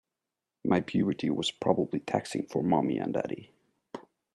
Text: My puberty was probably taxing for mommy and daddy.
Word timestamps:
My 0.65 0.79
puberty 0.81 1.29
was 1.29 1.51
probably 1.51 1.99
taxing 1.99 2.47
for 2.47 2.63
mommy 2.63 2.97
and 2.97 3.13
daddy. 3.13 3.51